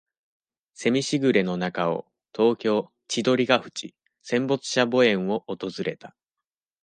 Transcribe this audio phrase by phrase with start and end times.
[0.73, 3.93] セミしぐれの中を、東京、千鳥ケ淵、
[4.23, 6.15] 戦没者墓苑を訪れた。